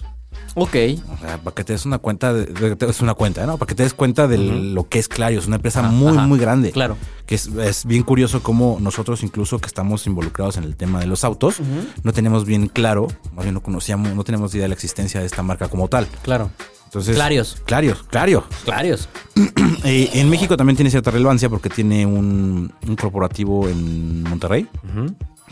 [0.55, 0.75] ok.
[1.13, 3.57] O sea, para que te des una cuenta, de, de- es una cuenta, ¿no?
[3.57, 6.25] Para que te des cuenta de lo que es Clarios, una empresa Ajá, muy, ajá,
[6.27, 6.71] muy grande.
[6.71, 6.97] claro.
[7.25, 11.07] Que es, es bien curioso cómo nosotros, incluso que estamos involucrados en el tema de
[11.07, 11.57] los autos,
[12.03, 15.25] no tenemos bien claro, más bien no conocíamos, no tenemos idea de la existencia de
[15.25, 16.07] esta marca como tal.
[16.23, 16.49] Claro.
[16.85, 17.57] Entonces, Clarios.
[17.65, 18.45] Clarios, Clario.
[18.63, 19.09] Clarios.
[19.83, 24.67] Eh, en México también tiene cierta relevancia porque tiene un, un corporativo en Monterrey.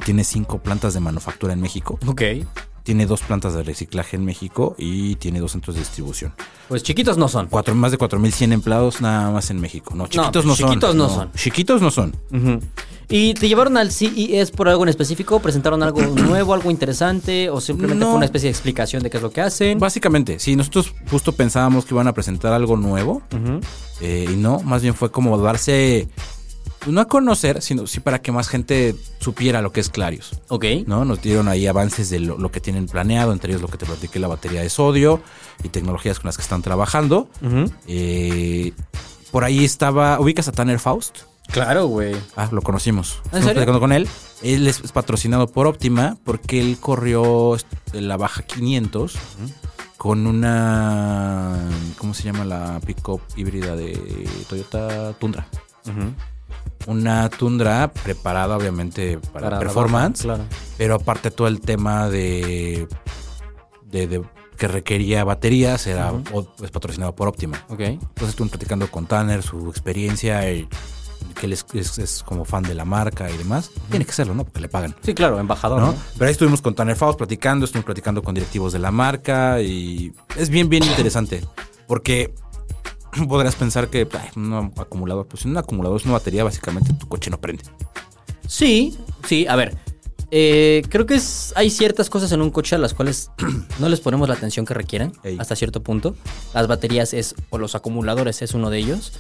[0.04, 1.98] Tiene cinco plantas de manufactura en México.
[2.06, 2.22] Ok.
[2.84, 6.34] tiene dos plantas de reciclaje en México y tiene dos centros de distribución.
[6.68, 7.48] Pues chiquitos no son.
[7.48, 9.96] Cuatro, más de 4.100 empleados nada más en México.
[9.96, 10.68] No, chiquitos no, son.
[10.70, 11.32] chiquitos no son.
[11.34, 12.16] Chiquitos no son.
[13.10, 15.40] ¿Y te llevaron al CES por algo en específico?
[15.40, 17.50] ¿Presentaron algo nuevo, algo interesante?
[17.50, 18.12] ¿O simplemente No.
[18.12, 19.80] fue una especie de explicación de qué es lo que hacen?
[19.80, 23.22] Básicamente, sí, nosotros justo pensábamos que iban a presentar algo nuevo
[24.02, 26.08] eh, y no, más bien fue como darse,
[26.88, 30.42] no a conocer, sino sí para que más gente supiera lo que es Clarios.
[30.50, 30.66] Ok.
[30.88, 31.06] ¿no?
[31.06, 33.86] Nos dieron ahí avances de lo, lo que tienen planeado, entre ellos lo que te
[33.86, 35.22] platiqué, la batería de sodio
[35.64, 37.30] y tecnologías con las que están trabajando.
[37.42, 37.72] Ujú.
[37.88, 38.74] Eh,
[39.32, 41.20] por ahí estaba, ¿ubicas a Tanner Faust?
[41.52, 42.16] Claro, güey.
[42.36, 43.20] Ah, lo conocimos.
[43.32, 43.80] ¿En Estamos serio?
[43.80, 44.08] con él.
[44.42, 47.58] Él es patrocinado por Optima porque él corrió
[47.94, 49.14] la baja 500
[49.98, 51.60] con una,
[51.98, 55.48] ¿cómo se llama la pickup híbrida de Toyota Tundra?
[56.88, 60.50] Una Tundra preparada obviamente para, performance, baja, claro.
[60.78, 62.88] pero aparte todo el tema de,
[63.84, 64.22] de, de
[64.58, 66.14] que requería baterías era
[66.64, 67.64] es patrocinado por Optima.
[67.70, 67.80] Ok.
[67.82, 70.68] Entonces estuve platicando con Tanner, su experiencia, y
[71.40, 73.72] que él es, es- es como fan de la marca y demás.
[73.90, 74.46] Tiene que serlo, ¿no?
[74.46, 74.96] Porque le pagan.
[75.02, 75.82] Sí, claro, embajador.
[75.82, 75.88] ¿no?
[75.88, 75.96] ¿no?
[76.14, 80.14] Pero ahí estuvimos con Tanner Faust platicando, estuvimos platicando con directivos de la marca y
[80.38, 81.42] es bien, bien interesante.
[81.88, 82.34] Porque
[83.28, 87.30] podrás pensar que ay, un acumulador, pues un acumulador es una batería, básicamente tu coche
[87.30, 87.64] no prende.
[88.48, 88.98] Sí,
[89.28, 89.76] sí, a ver.
[90.32, 93.32] eh, creo que es, hay ciertas cosas en un coche a las cuales
[93.80, 95.38] no les ponemos la atención que requieren Ey.
[95.40, 96.16] hasta cierto punto.
[96.54, 99.14] Las baterías es, o los acumuladores es uno de ellos.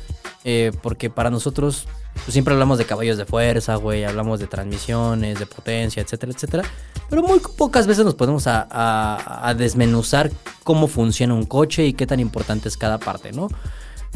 [0.44, 5.40] eh, porque para nosotros pues, siempre hablamos de caballos de fuerza, güey, hablamos de transmisiones,
[5.40, 6.64] de potencia, etcétera, etcétera.
[7.10, 8.14] Pero muy pocas veces nos
[8.48, 10.32] a, a- a desmenuzar
[10.64, 13.48] cómo funciona un coche y qué tan importante es cada parte, ¿no?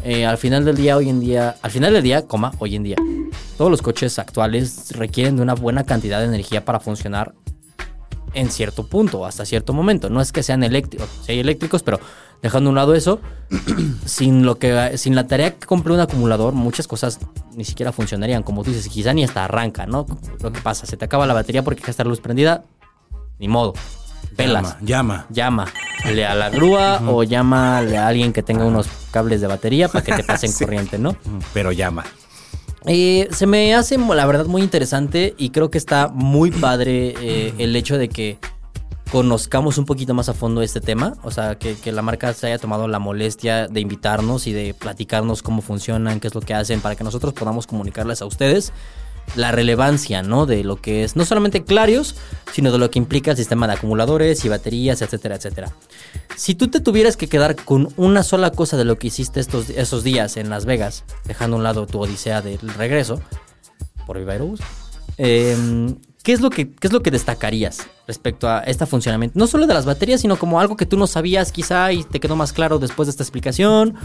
[0.04, 2.84] Eh, al final del día, hoy en día, al final del día, coma, hoy en
[2.84, 2.96] día,
[3.58, 7.34] todos los coches actuales requieren de una buena cantidad de energía para funcionar
[8.34, 10.10] en cierto punto, hasta cierto momento.
[10.10, 12.00] No es que sean eléctricos, hay eléctricos, pero
[12.42, 13.20] dejando a un lado eso,
[14.06, 17.20] sin lo que, sin la tarea que cumple un acumulador, muchas cosas
[17.56, 18.44] ni siquiera funcionarían.
[18.44, 20.06] Como tú dices, quizá ni hasta arranca, ¿no?
[20.42, 22.64] Lo que pasa, se te acaba la batería porque dejaste la luz prendida,
[23.40, 23.74] ni modo.
[24.36, 25.66] Pelas Llama, llama.
[26.04, 30.04] llámale a la grúa o llámale a alguien que tenga unos cables de batería para
[30.04, 31.16] que te pasen corriente, ¿no?
[31.54, 32.06] Pero llama.
[32.86, 37.54] Eh, se me hace, la verdad, muy interesante y creo que está muy padre eh,
[37.58, 38.40] el hecho de que
[39.12, 41.16] conozcamos un poquito más a fondo este tema.
[41.24, 44.74] O sea, que, que la marca se haya tomado la molestia de invitarnos y de
[44.74, 48.72] platicarnos cómo funcionan, qué es lo que hacen, para que nosotros podamos comunicarles a ustedes
[49.36, 50.46] la relevancia, ¿no?
[50.46, 52.16] De lo que es no solamente Clarios,
[52.52, 55.72] sino de lo que implica el sistema de acumuladores y baterías, etcétera, etcétera.
[56.36, 59.70] Si tú te tuvieras que quedar con una sola cosa de lo que hiciste estos,
[59.70, 63.22] esos días en Las Vegas, dejando a un lado tu odisea del regreso
[64.06, 64.36] por Viva
[65.18, 65.56] eh,
[66.24, 69.38] ¿qué, es lo que, ¿qué es lo que destacarías respecto a este funcionamiento?
[69.40, 72.20] No solo de las baterías, sino como algo que tú no sabías quizá y te
[72.20, 73.96] quedó más claro después de esta explicación,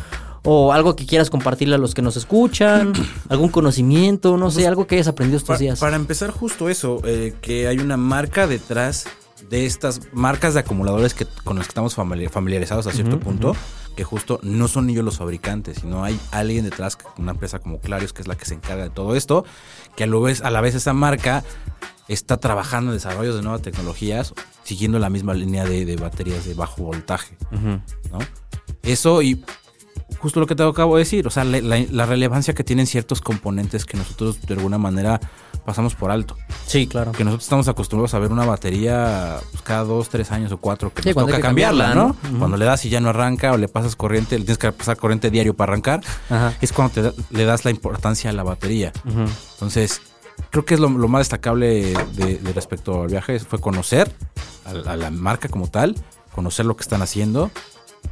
[0.43, 2.93] o algo que quieras compartirle a los que nos escuchan,
[3.29, 5.81] algún conocimiento, no sé, algo que hayas aprendido estos días.
[5.81, 9.07] Para empezar justo eso, eh, que hay una marca detrás
[9.51, 13.55] de estas marcas de acumuladores que, con las que estamos famili- familiarizados a cierto punto,
[13.95, 18.13] que justo no son ellos los fabricantes, sino hay alguien detrás, una empresa como Clarios,
[18.13, 19.45] que es la que se encarga de todo esto,
[19.97, 21.45] que a, lo vez, a la vez esa marca
[22.09, 26.55] está trabajando en desarrollos de nuevas tecnologías, siguiendo la misma línea de, de baterías de
[26.55, 27.37] bajo voltaje.
[27.51, 28.19] ¿no?
[28.83, 29.43] Eso y
[30.19, 32.87] justo lo que te acabo de decir, o sea, la, la- la relevancia que tienen
[32.87, 35.21] ciertos componentes que nosotros de alguna manera
[35.65, 36.37] pasamos por alto.
[36.67, 37.13] Sí, claro.
[37.13, 40.93] Que nosotros estamos acostumbrados a ver una batería pues, cada dos, tres años o cuatro
[40.93, 42.39] que Sí, nos toca que cambiarla, cambiarla, ¿no?
[42.39, 44.99] Cuando le das y ya no arranca o le pasas corriente, le tienes que pasar
[44.99, 46.53] corriente diario para arrancar, Ajá.
[46.61, 48.93] es cuando te da- le das la importancia a la batería.
[49.55, 50.03] Entonces,
[50.55, 54.09] creo que es lo, lo más destacable de, de respecto al viaje, fue conocer
[54.65, 55.97] a, la- a la marca como tal,
[56.33, 57.51] conocer lo que están haciendo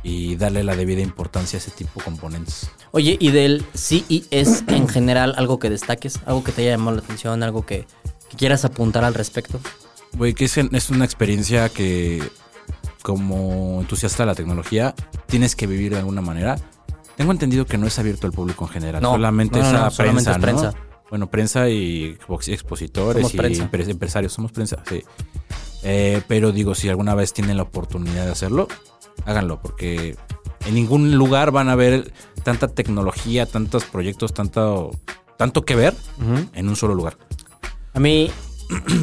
[0.02, 2.68] y darle la debida importancia a ese tipo de componentes.
[2.90, 7.02] Oye, y del CES en general, algo que destaques, algo que te haya llamado la
[7.04, 7.86] atención, algo que,
[8.28, 9.60] que quieras apuntar al respecto.
[10.14, 12.22] Güey, que es, es una experiencia que
[13.02, 14.94] como entusiasta de la tecnología
[15.26, 16.56] tienes que vivir de alguna manera.
[17.16, 19.82] Tengo entendido que no es abierto al público en general, No, solamente no, no, a
[19.84, 20.42] no, solamente prensa, es ¿no?
[20.42, 20.74] prensa.
[21.12, 23.70] Bueno, prensa y expo- expositores Somos y prensa.
[23.70, 25.02] empre- empresarios, somos prensa, sí.
[25.82, 28.66] Eh, pero digo, si alguna vez tienen la oportunidad de hacerlo,
[29.26, 30.16] háganlo, porque
[30.64, 34.92] en ningún lugar van a ver tanta tecnología, tantos proyectos, tanto,
[35.36, 35.94] tanto que ver
[36.54, 37.18] en un solo lugar.
[37.92, 38.30] A mí,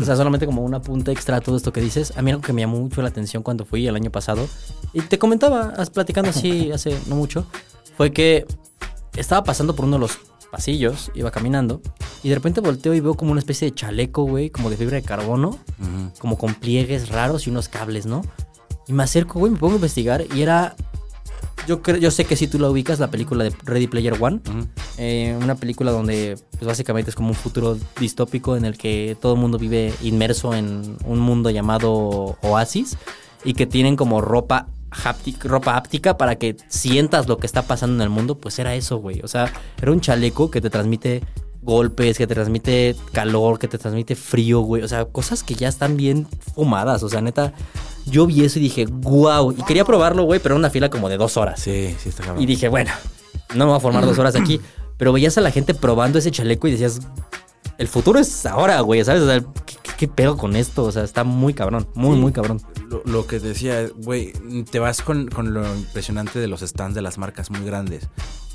[0.02, 2.41] o sea, solamente como una punta extra a todo esto que dices, a mí algo
[2.41, 4.48] que me llamó mucho la atención cuando fui el año pasado,
[4.93, 7.45] y te comentaba, platicando así hace no mucho,
[7.95, 8.48] fue que
[9.15, 10.17] estaba pasando por uno de los
[10.52, 11.82] pasillos, iba caminando,
[12.24, 14.96] Y de repente volteo y veo como una especie de chaleco, güey, como de fibra
[14.96, 15.58] de carbono,
[16.20, 18.24] como con pliegues raros y unos cables, ¿no?
[18.88, 20.76] Y me acerco, güey, me pongo a investigar y era.
[21.68, 24.40] Yo, creo, yo sé que si tú la ubicas, la película de Ready Player One.
[24.98, 29.34] Eh, una película donde, pues básicamente es como un futuro distópico en el que todo
[29.34, 32.98] el mundo vive inmerso en un mundo llamado Oasis
[33.44, 37.95] y que tienen como ropa haptic- ropa áptica para que sientas lo que está pasando
[37.95, 39.21] en el mundo, pues era eso, güey.
[39.23, 41.21] O sea, era un chaleco que te transmite
[41.62, 44.82] golpes, que te transmite calor, que te transmite frío, güey.
[44.84, 47.04] O sea, cosas que ya están bien fumadas.
[47.04, 47.54] O sea, neta,
[48.06, 49.52] yo vi eso y dije, wow.
[49.52, 51.60] Y quería probarlo, güey, pero era una fila como de dos horas.
[51.60, 52.41] Sí, sí, está cabrón.
[52.41, 52.91] Y dije, bueno,
[53.54, 54.60] no me voy a formar dos horas aquí.
[54.97, 56.99] Pero veías a la gente probando ese chaleco y decías,
[57.78, 59.21] el futuro es ahora, güey, ¿sabes?
[59.21, 60.84] O sea, ¿qué, qué- qué pedo con esto?
[60.84, 62.21] O sea, está muy cabrón, muy, Sí.
[62.21, 62.62] muy cabrón.
[62.89, 64.34] Lo, lo que decía, güey,
[64.69, 68.08] te vas con, con lo impresionante de los stands de las marcas muy grandes.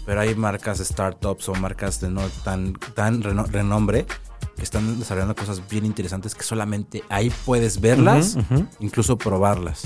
[0.04, 4.06] Pero hay marcas startups o marcas de no tan, tan reno- renombre
[4.56, 8.36] que están desarrollando cosas bien interesantes que solamente ahí puedes verlas,
[8.80, 9.82] incluso probarlas.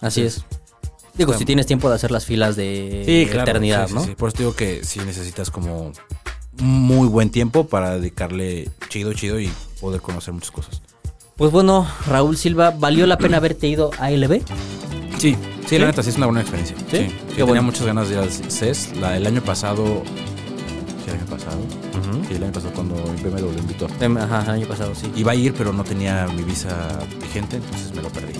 [0.00, 0.44] Así es.
[1.14, 3.04] Digo, si tienes tiempo de hacer las filas de
[3.42, 4.04] eternidad, sí, sí, ¿no?
[4.04, 4.14] sí.
[4.16, 5.92] Por eso digo que sí necesitas como
[6.58, 10.82] muy buen tiempo para dedicarle chido, chido y poder conocer muchas cosas.
[11.36, 14.42] Pues bueno, Raúl Silva, ¿valió la pena haberte ido a LB?
[15.18, 15.78] Sí, sí, ¿Sí?
[15.78, 16.76] la neta sí es una buena experiencia.
[16.78, 16.84] ¿Sí?
[16.90, 17.62] Sí, Qué sí, tenía bueno.
[17.64, 18.96] muchas ganas de ir al CES.
[19.00, 20.02] La- el año pasado.
[21.04, 21.56] ¿Sí, el año pasado?
[22.28, 23.88] Sí, el año pasado cuando BMW lo invitó.
[24.00, 25.10] Em, Ajá, el año pasado, sí.
[25.16, 26.68] Iba a ir, pero no tenía mi visa
[27.20, 28.34] vigente, entonces me lo perdí.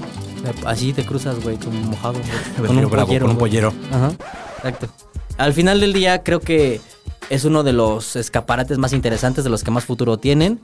[0.65, 2.15] Así te cruzas, güey, como mojado.
[2.59, 3.25] güey, Con un bravo, pollero.
[3.27, 3.73] con un pollero.
[3.91, 4.13] Ajá,
[4.59, 4.89] exacto.
[5.37, 6.81] Al final del día creo que
[7.29, 10.61] es uno de los escaparates más interesantes, de los que más futuro tienen.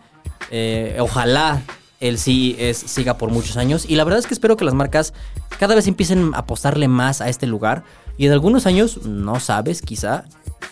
[0.51, 1.63] Eh, ojalá
[2.01, 3.85] el CES siga por muchos años.
[3.89, 5.13] Y la verdad es que espero que las marcas
[5.59, 7.85] cada vez empiecen a apostarle más a este lugar.
[8.17, 10.25] Y en algunos años, no sabes, quizá,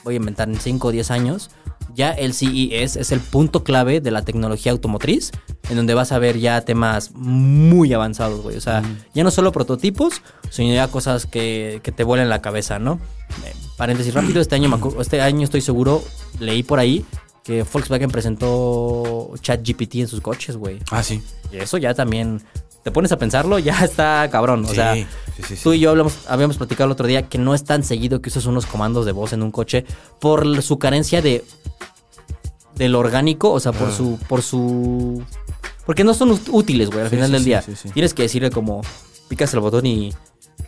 [0.05, 1.51] voy a inventar en 5 o 10 años,
[1.95, 5.33] ya el CES es el punto clave de la tecnología automotriz,
[5.69, 8.57] en donde vas a ver ya temas muy avanzados, güey.
[8.57, 8.83] O sea,
[9.15, 13.01] ya no solo prototipos, sino ya cosas que, que te vuelan la cabeza, ¿no?
[13.45, 16.03] Eh, paréntesis rápido, este año, este año estoy seguro,
[16.39, 17.05] leí por ahí
[17.49, 20.81] que Volkswagen presentó ChatGPT en sus coches, güey.
[20.91, 21.23] Ah, sí.
[21.51, 22.43] Y eso ya también,
[22.85, 24.67] te pones a pensarlo, ya está cabrón.
[24.67, 25.07] O Sí, sea, sí,
[25.49, 28.21] sí, tú y yo hablamos, habíamos platicado el otro día que no es tan seguido
[28.21, 29.87] que uses unos comandos de voz en un coche
[30.21, 31.43] por su carencia de
[32.77, 33.93] del orgánico, o sea, por Ah.
[33.97, 35.23] su por su
[35.87, 37.65] porque no son út- útiles, güey, al final del día.
[37.95, 38.83] Tienes que decirle como
[39.29, 40.13] picas el botón y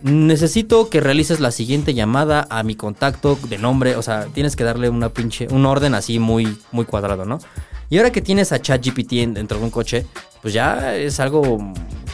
[0.03, 4.65] necesito que realices la siguiente llamada a mi contacto de nombre, o sea, tienes que
[4.65, 7.39] darle una pinche un orden así muy muy cuadrado, ¿no?
[7.91, 10.07] Y ahora que tienes a ChatGPT en- dentro de un coche,
[10.43, 11.59] pues ya es algo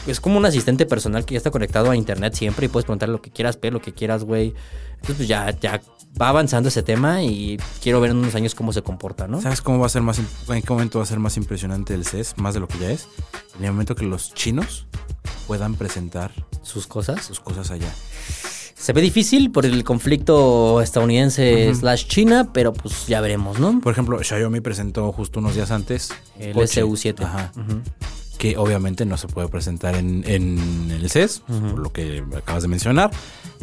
[0.06, 3.12] es como un asistente personal que ya está conectado a internet siempre y puedes preguntarle
[3.12, 4.54] lo que quieras, ver lo que quieras, güey.
[4.94, 5.80] Entonces pues ya ya
[6.20, 9.40] va avanzando ese tema y quiero ver en unos años cómo se comporta, ¿no?
[9.42, 12.04] ¿Sabes cómo va a ser más, en qué momento va a ser más impresionante el
[12.06, 13.06] CES, más de lo que ya es?
[13.58, 14.86] En el momento que los chinos
[15.46, 16.32] puedan presentar
[16.62, 17.24] Sus cosas.
[17.24, 17.92] sus cosas allá.
[18.78, 23.80] Se ve difícil por el conflicto estadounidense slash China, pero pues ya veremos, ¿no?
[23.80, 26.82] Por ejemplo, Xiaomi presentó justo unos días antes El coche.
[26.84, 27.24] SU7.
[27.24, 27.52] Ajá.
[28.38, 32.68] Que obviamente no se puede presentar en, en el CES, por lo que acabas de
[32.68, 33.10] mencionar.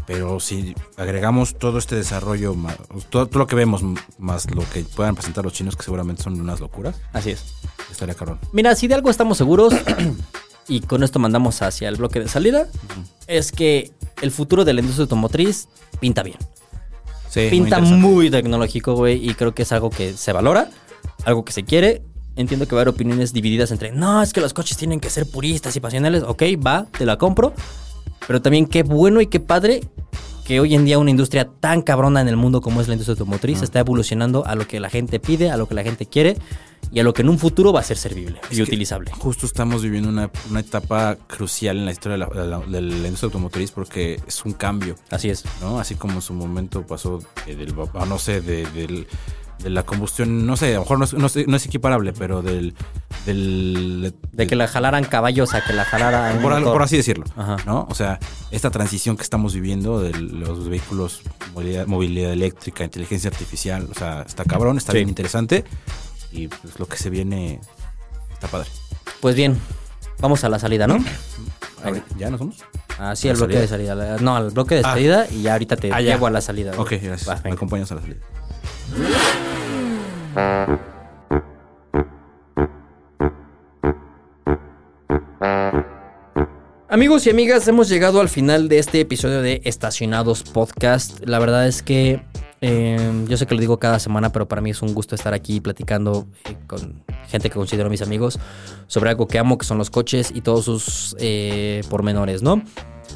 [0.07, 2.55] Pero si agregamos todo este desarrollo,
[3.09, 3.81] todo, todo lo que vemos,
[4.17, 7.53] más lo que puedan presentar los chinos, que seguramente son unas locuras, Así es.
[7.91, 8.39] estaría cabrón.
[8.51, 9.73] Mira, si de algo estamos seguros,
[10.67, 12.67] y con esto mandamos hacia el bloque de salida,
[13.27, 15.67] es que el futuro de la industria automotriz
[15.99, 16.37] pinta bien.
[17.29, 17.95] Sí, pinta interesante.
[17.95, 20.69] muy, tecnológico, güey, y creo que es algo que se valora,
[21.25, 22.03] algo que se quiere.
[22.35, 25.09] Entiendo que va a haber opiniones divididas entre, no, es que los coches tienen que
[25.09, 26.23] ser puristas y pasionales.
[26.23, 27.53] Ok, va, te la compro.
[28.27, 29.81] Pero también qué bueno y qué padre
[30.45, 33.13] que hoy en día una industria tan cabrona en el mundo como es la industria
[33.13, 36.37] automotriz está evolucionando a lo que la gente pide, a lo que la gente quiere
[36.91, 39.11] y a lo que en un futuro va a ser servible Es y utilizable.
[39.17, 42.81] Justo estamos viviendo una, una etapa crucial en la historia de la, de la- de
[42.81, 44.95] la industria automotriz porque es un cambio.
[45.09, 45.43] Así es.
[45.61, 45.79] ¿no?
[45.79, 49.07] Así como en su momento pasó eh, del, no sé, de, del-
[49.63, 52.11] de la combustión, no sé, a lo mejor no es, no es- no es equiparable,
[52.13, 52.73] pero del,
[53.25, 56.37] del De que la jalaran caballos a que la jalara.
[56.41, 57.57] por, así decirlo, Ajá.
[57.65, 57.87] ¿no?
[57.89, 58.19] O sea,
[58.51, 61.21] esta transición que estamos viviendo de los vehículos,
[61.53, 64.97] movilidad, movilidad eléctrica, inteligencia artificial, o sea, está cabrón, está Sí.
[64.99, 65.63] bien interesante
[66.31, 67.61] y pues lo que se viene
[68.33, 68.69] está padre.
[69.21, 69.57] Pues bien,
[70.19, 70.97] vamos a la salida, ¿no?
[71.85, 72.57] A ver, ¿Ya nos vamos?
[72.99, 73.61] Así, ¿La al bloque salida?
[73.61, 73.67] de
[74.07, 74.17] salida.
[74.21, 74.91] No, al bloque de Ah.
[74.93, 76.13] salida y ya ahorita te Ah, ya.
[76.13, 76.73] llevo a la salida.
[76.77, 77.27] Ok, gracias.
[77.29, 78.19] Va, Me acompañas a la salida.
[86.89, 91.25] Amigos y amigas, hemos llegado al final de este episodio de Estacionados Podcast.
[91.25, 92.21] La verdad es que
[92.65, 95.33] Eh, yo sé que lo digo cada semana, pero para mí es un gusto estar
[95.33, 98.39] aquí platicando eh, con gente que considero mis amigos
[98.87, 102.63] sobre algo que amo, que son los coches y todos sus eh, pormenores, ¿no?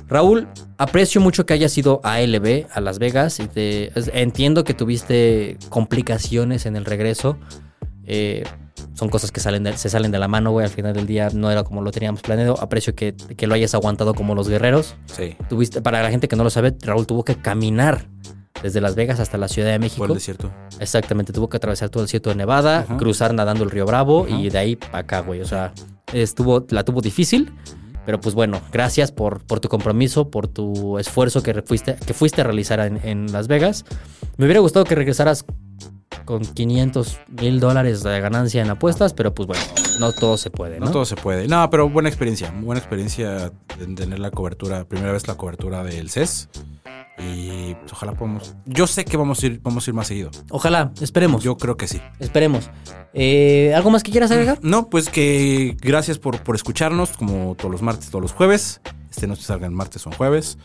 [0.08, 0.48] Raúl,
[0.78, 5.58] aprecio mucho que hayas ido a LB, a Las Vegas, y te, entiendo que tuviste
[5.70, 7.38] complicaciones en el regreso.
[8.06, 8.44] Eh,
[8.94, 10.66] son cosas que salen de- se salen de la mano, güey.
[10.66, 12.60] Al final del día no era como lo teníamos planeado.
[12.62, 14.96] Aprecio que, que lo hayas aguantado como los guerreros.
[15.06, 15.36] Sí.
[15.50, 18.08] Tuviste, para la gente que no lo sabe, Raúl tuvo que caminar
[18.64, 20.00] desde Las Vegas hasta la Ciudad de México.
[20.00, 20.52] Por el desierto.
[20.80, 22.98] Exactamente, tuvo que atravesar todo el desierto de Nevada, Ajá.
[22.98, 24.36] cruzar nadando el río Bravo Ajá.
[24.40, 25.42] y de ahí para acá, güey.
[25.42, 25.74] O sea,
[26.12, 27.52] estuvo, la tuvo difícil,
[28.08, 32.40] pero pues bueno, gracias por, por tu compromiso, por tu esfuerzo que fuiste, que fuiste
[32.40, 33.84] a realizar en, en Las Vegas.
[34.38, 35.44] Me hubiera gustado que regresaras
[36.24, 39.62] con 500 mil dólares de ganancia en apuestas, pero pues bueno,
[40.00, 40.86] no todo se puede, ¿no?
[40.86, 41.50] No todo se puede.
[41.50, 42.50] No, pero buena experiencia.
[42.52, 46.48] Buena experiencia de tener la cobertura, primera vez la cobertura del CES.
[47.20, 48.56] Y pues, ojalá podamos.
[48.66, 50.30] Yo sé que vamos a ir, vamos a ir más seguido.
[50.50, 52.00] Ojalá, esperemos, Yo creo que sí.
[52.20, 52.70] esperemos.
[53.14, 54.60] Eh, ¿Algo más que quieras agregar?
[54.62, 58.82] No, pues que gracias por, por escucharnos, como todos los martes, todos los jueves.
[59.10, 60.58] Este no se salga en martes o en jueves.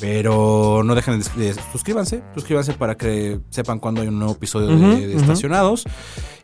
[0.00, 5.14] Pero no dejen de, suscríbanse, suscríbanse para que sepan cuando hay un nuevo episodio de-.
[5.14, 5.84] Estacionados.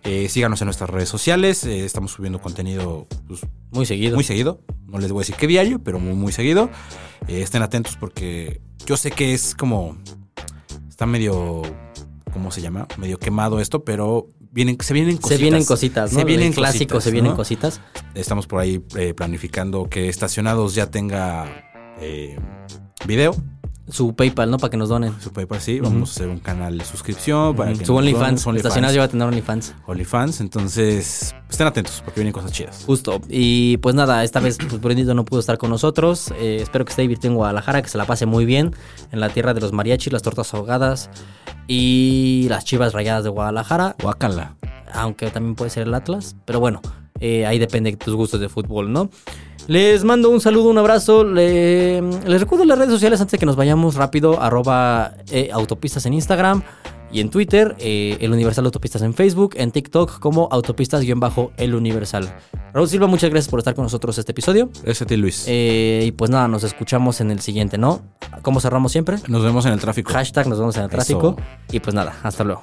[0.05, 3.41] Eh, síganos en nuestras redes sociales, eh, estamos subiendo contenido pues,
[3.73, 4.15] Muy seguido.
[4.15, 4.61] muy seguido.
[4.87, 6.71] No les voy a decir que diario, pero muy, muy seguido.
[7.27, 9.97] Eh, estén atentos porque yo sé que es como.
[10.89, 11.63] Está medio.
[12.33, 12.87] ¿Cómo se llama?
[12.99, 15.39] Medio quemado esto, pero vienen, se vienen cositas.
[15.39, 16.19] se vienen cositas, ¿no?
[16.19, 17.37] Se vienen El clásico, cositas, se vienen ¿no?
[17.37, 17.81] cositas.
[18.15, 18.79] Estamos por ahí
[19.17, 21.47] planificando que Estacionados ya tenga
[23.07, 23.35] video.
[23.89, 24.59] Su PayPal, ¿no?
[24.59, 25.15] Para que nos donen.
[25.21, 25.79] Su PayPal sí.
[25.79, 27.55] Vamos a hacer un canal de suscripción.
[27.55, 28.45] Para que Su OnlyFans.
[28.45, 29.75] Estacionados ya va a tener OnlyFans.
[29.87, 30.41] OnlyFans.
[30.41, 32.83] Entonces, estén atentos porque vienen cosas chidas.
[32.85, 33.21] Justo.
[33.29, 36.33] Y pues nada, esta vez pues, Brendito no pudo estar con nosotros.
[36.37, 38.75] Eh, espero que esté divirtiendo en Guadalajara, que se la pase muy bien
[39.13, 41.09] en la tierra de los mariachis, las tortas ahogadas
[41.69, 43.95] y las chivas rayadas de Guadalajara.
[44.03, 44.57] Guácala.
[44.95, 46.35] Aunque también puede ser el Atlas.
[46.45, 46.83] Pero bueno,
[47.21, 49.11] eh, ahí depende de tus gustos de fútbol, ¿no?
[49.67, 51.25] Les mando un saludo, un abrazo.
[51.25, 54.41] Le- les recuerdo las redes sociales antes de que nos vayamos rápido.
[54.41, 56.63] Arroba eh, autopistas en Instagram
[57.11, 57.75] y en Twitter.
[57.81, 59.55] eh, el Universal Autopistas en Facebook.
[59.57, 62.33] En TikTok como autopistas-el Universal.
[62.73, 64.71] Raúl Silva, muchas gracias por estar con nosotros este episodio.
[64.85, 65.45] Ese a ti, Luis.
[65.49, 68.03] Eh, y pues nada, nos escuchamos en el siguiente, ¿no?
[68.43, 69.17] ¿Cómo cerramos siempre?
[69.27, 70.13] Nos vemos en el tráfico.
[70.13, 70.97] Hashtag nos vemos en el Eso.
[70.97, 71.37] tráfico.
[71.73, 72.63] Y pues nada, hasta luego.